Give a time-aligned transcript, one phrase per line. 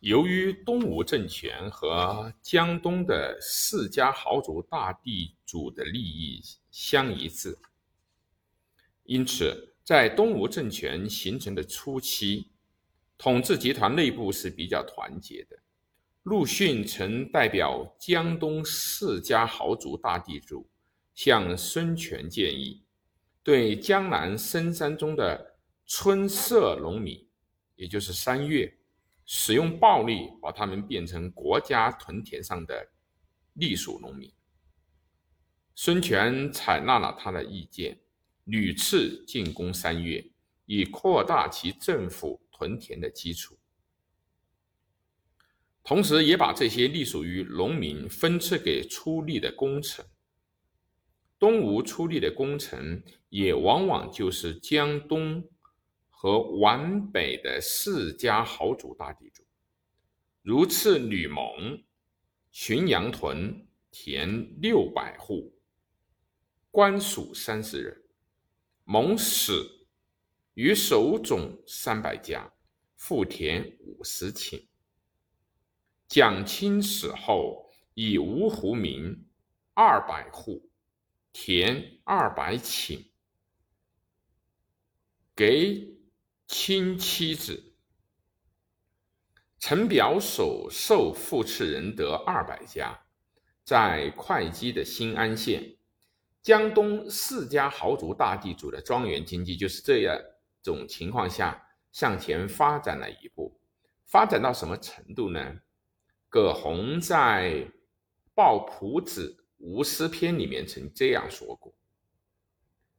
[0.00, 6.40] 由于东吴政权和江东的世家豪族大地主的利益
[6.70, 7.58] 相一致，
[9.02, 12.52] 因此在东吴政权形成的初期，
[13.16, 15.58] 统治集团内部是比较团结的。
[16.22, 20.68] 陆逊曾代表江东世家豪族大地主
[21.16, 22.84] 向孙权建议，
[23.42, 27.26] 对江南深山中的春色农民，
[27.74, 28.77] 也就是三月。
[29.30, 32.88] 使用暴力把他们变成国家屯田上的
[33.52, 34.32] 隶属农民。
[35.74, 38.00] 孙权采纳了他的意见，
[38.44, 40.24] 屡次进攻三越，
[40.64, 43.58] 以扩大其政府屯田的基础，
[45.84, 50.06] 同时也把这些隶属于农民分赐给出力的功臣。
[51.38, 55.46] 东吴出力的功臣，也往往就是江东。
[56.20, 59.46] 和皖北的世家豪族大地主，
[60.42, 61.80] 如赐吕蒙
[62.52, 65.56] 浔阳屯田六百户，
[66.72, 68.02] 官属三十人。
[68.82, 69.86] 蒙死，
[70.54, 72.52] 于守种三百家，
[72.96, 74.66] 复田五十顷。
[76.08, 79.24] 蒋钦死后，以芜湖民
[79.72, 80.68] 二百户，
[81.32, 83.06] 田二百顷，
[85.36, 85.96] 给。
[86.48, 87.74] 亲妻子，
[89.58, 92.98] 陈表首受复次仁德二百家，
[93.64, 95.76] 在会稽的新安县，
[96.40, 100.18] 江东四家豪族大地主的庄园经济就是这样
[100.62, 103.60] 种情况下向前发展了一步。
[104.06, 105.60] 发展到什么程度呢？
[106.30, 107.52] 葛洪在
[108.34, 111.74] 《抱朴子无私篇》里面曾这样说过：“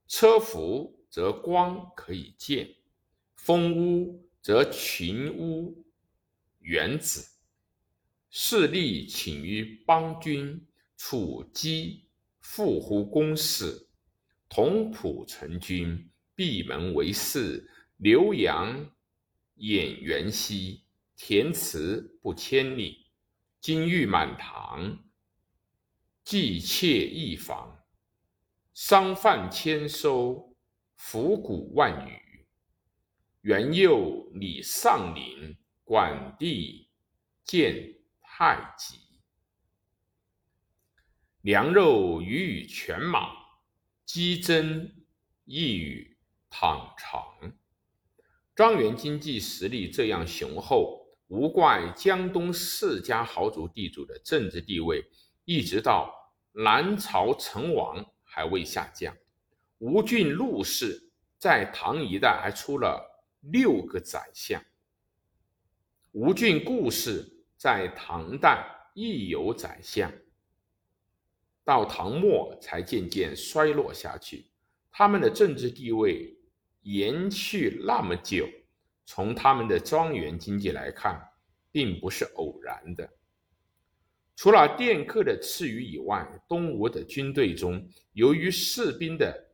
[0.07, 2.75] 车服则光可以见。”
[3.41, 5.85] 封屋则群屋
[6.59, 7.25] 原子，
[8.29, 12.05] 势力请于邦君，处姬
[12.41, 13.87] 复乎公室，
[14.49, 18.93] 同仆成君，闭门为室，浏阳
[19.55, 20.83] 掩元溪，
[21.15, 23.07] 田池不千里，
[23.61, 24.99] 金玉满堂，
[26.23, 27.83] 祭妾一房，
[28.73, 30.55] 商贩千收，
[30.97, 32.28] 府谷万余。
[33.41, 35.55] 元佑李上林，
[35.85, 36.89] 管地
[37.45, 38.97] 见太极。
[41.39, 43.29] 粮肉与犬马，
[44.03, 44.91] 鸡胗
[45.45, 46.17] 亦与
[46.49, 47.53] 躺长。
[48.53, 55.01] 庄园经济实力这样雄厚，无怪江东世家豪族地主的政治地位，
[55.45, 56.13] 一直到
[56.51, 59.15] 南朝成王还未下降。
[59.77, 63.05] 吴郡陆氏在唐一代还出了。
[63.41, 64.61] 六个宰相，
[66.11, 70.11] 吴郡故事在唐代亦有宰相，
[71.63, 74.51] 到唐末才渐渐衰落下去。
[74.91, 76.37] 他们的政治地位
[76.81, 78.45] 延续那么久，
[79.05, 81.21] 从他们的庄园经济来看，
[81.71, 83.09] 并不是偶然的。
[84.35, 89.53] 除了佃客的赐予以外，东吴的军队中，由于士兵的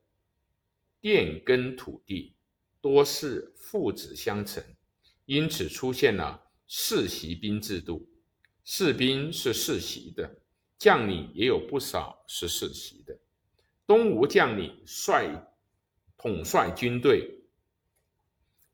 [1.02, 2.34] 佃耕土地。
[2.86, 4.64] 多是父子相承，
[5.26, 8.08] 因此出现了世袭兵制度。
[8.64, 10.44] 士兵是世袭的，
[10.78, 13.18] 将领也有不少是世袭的。
[13.88, 15.26] 东吴将领率
[16.16, 17.28] 统帅军队，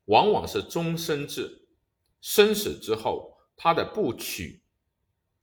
[0.04, 1.66] 往往是终身制，
[2.20, 4.62] 生死之后，他的部曲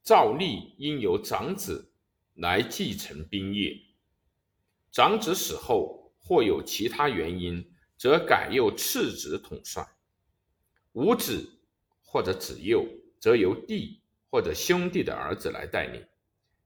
[0.03, 1.91] 照例应由长子
[2.35, 3.75] 来继承兵业。
[4.91, 7.67] 长子死后，或有其他原因。
[7.99, 9.85] 则改由次子统帅，
[10.93, 11.59] 无子
[12.01, 12.87] 或者子幼，
[13.19, 14.01] 则由弟
[14.31, 16.07] 或者兄弟的儿子来带领。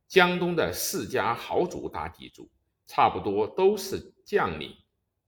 [0.08, 2.52] 江东的世家豪族大地主，
[2.86, 4.78] 差不多都是将领，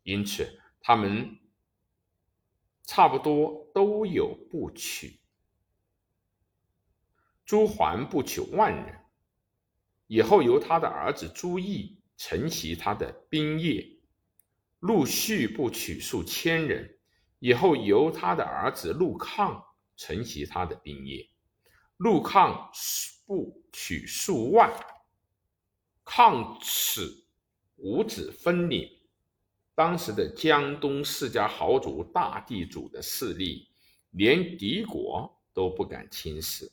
[0.03, 1.39] 因此他们
[2.83, 5.19] 差不多都有部曲。
[7.45, 8.99] 朱桓部曲万人，
[10.05, 13.94] 以后由他的儿子朱毅承袭他的兵业。
[14.85, 16.99] 陆续不取数千人，
[17.39, 19.59] 以后由他的儿子陆抗
[19.97, 21.27] 承袭他的兵业。
[21.97, 22.69] 陆抗
[23.25, 24.71] 不取数万，
[26.03, 27.25] 抗此
[27.77, 28.87] 五子分领。
[29.73, 33.67] 当时的江东世家豪族大地主的势力，
[34.11, 36.71] 连敌国都不敢轻视。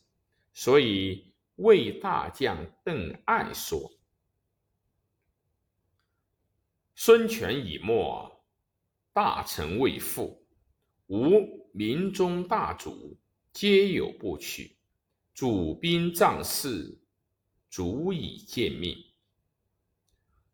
[0.52, 3.90] 所以魏大将邓艾说。
[7.04, 8.30] 孙权已没，
[9.12, 10.46] 大臣未复，
[11.08, 13.18] 吾民中大主，
[13.52, 14.76] 皆有不取，
[15.34, 17.00] 主兵仗势，
[17.68, 18.96] 足以见命。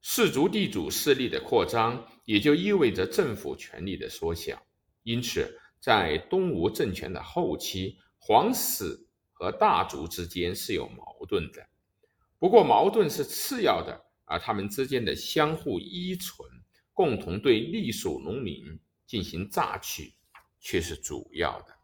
[0.00, 4.58] 氏族地主势力的扩张，也就意味着政府权力的缩小。
[5.02, 11.68] 因此，在东吴政权的后期，皇室和大族之间是有矛盾的。
[12.38, 16.48] 不过，矛盾是次要的，而他们之间的相互依存、
[16.92, 20.14] 共同对隶属农民进行榨取，
[20.60, 21.76] 却是主要的。